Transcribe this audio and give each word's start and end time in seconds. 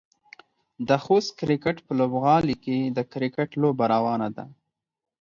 د 0.87 0.89
خوست 1.03 1.31
کرکټ 1.39 1.77
په 1.85 1.91
لوبغالي 1.99 2.55
کې 2.65 2.77
د 2.97 2.99
کرکټ 3.11 3.49
لوبه 3.61 3.85
روانه 3.93 4.27
ده. 4.35 4.45